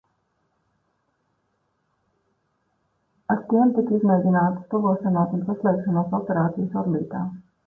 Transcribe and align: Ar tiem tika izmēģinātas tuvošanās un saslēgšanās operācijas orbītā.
Ar 3.35 3.43
tiem 3.51 3.75
tika 3.77 3.95
izmēģinātas 3.99 4.73
tuvošanās 4.73 5.37
un 5.39 5.45
saslēgšanās 5.51 6.17
operācijas 6.21 6.75
orbītā. 6.85 7.25